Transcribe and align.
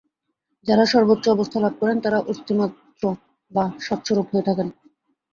যাঁরা 0.67 0.85
সর্বোচ্চ 0.85 1.25
অবস্থা 1.29 1.57
লাভ 1.59 1.73
করেন, 1.79 1.97
তাঁরা 1.99 2.19
অস্তিমাত্র 2.31 3.03
বা 3.51 3.63
সৎস্বরূপ 3.79 4.27
হয়ে 4.31 4.47
থাকেন। 4.47 4.67